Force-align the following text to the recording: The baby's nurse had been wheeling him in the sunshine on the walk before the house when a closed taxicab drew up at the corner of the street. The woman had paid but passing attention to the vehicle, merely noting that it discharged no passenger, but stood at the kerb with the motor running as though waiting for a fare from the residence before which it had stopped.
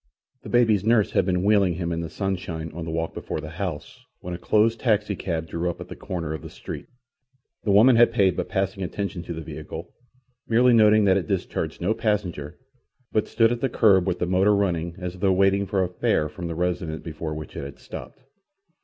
The 0.41 0.49
baby's 0.49 0.83
nurse 0.83 1.11
had 1.11 1.27
been 1.27 1.43
wheeling 1.43 1.75
him 1.75 1.91
in 1.91 2.01
the 2.01 2.09
sunshine 2.09 2.71
on 2.73 2.85
the 2.85 2.89
walk 2.89 3.13
before 3.13 3.39
the 3.39 3.51
house 3.51 4.03
when 4.19 4.33
a 4.33 4.39
closed 4.39 4.79
taxicab 4.79 5.45
drew 5.45 5.69
up 5.69 5.79
at 5.79 5.89
the 5.89 5.95
corner 5.95 6.33
of 6.33 6.41
the 6.41 6.49
street. 6.49 6.87
The 7.65 7.71
woman 7.71 7.97
had 7.97 8.11
paid 8.11 8.35
but 8.35 8.49
passing 8.49 8.81
attention 8.81 9.21
to 9.21 9.33
the 9.33 9.43
vehicle, 9.43 9.93
merely 10.47 10.73
noting 10.73 11.05
that 11.05 11.17
it 11.17 11.27
discharged 11.27 11.81
no 11.81 11.93
passenger, 11.93 12.57
but 13.11 13.27
stood 13.27 13.51
at 13.51 13.61
the 13.61 13.69
kerb 13.69 14.07
with 14.07 14.17
the 14.17 14.25
motor 14.25 14.55
running 14.55 14.95
as 14.97 15.19
though 15.19 15.33
waiting 15.33 15.67
for 15.67 15.83
a 15.83 15.87
fare 15.89 16.27
from 16.29 16.47
the 16.47 16.55
residence 16.55 17.03
before 17.03 17.35
which 17.35 17.55
it 17.55 17.63
had 17.63 17.77
stopped. 17.77 18.21